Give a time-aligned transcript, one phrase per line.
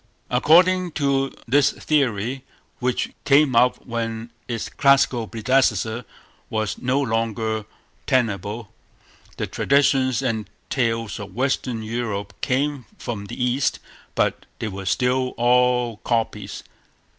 [0.31, 2.43] According to this theory,
[2.79, 6.05] which came up when its classical predecessor
[6.49, 7.65] was no longer
[8.07, 8.73] tenable,
[9.37, 13.77] the traditions and tales of Western Europe came from the East,
[14.15, 16.63] but they were still all copies.